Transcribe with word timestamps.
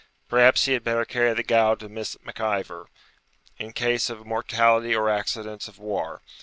'Perhaps 0.29 0.65
he 0.65 0.73
had 0.73 0.83
better 0.83 1.05
carry 1.05 1.31
the 1.35 1.43
gowd 1.43 1.79
to 1.79 1.87
Miss 1.87 2.17
Mac 2.23 2.39
Ivor, 2.39 2.87
in 3.59 3.71
case 3.71 4.09
of 4.09 4.25
mortality 4.25 4.95
or 4.95 5.11
accidents 5.11 5.67
of 5.67 5.77
war. 5.77 6.23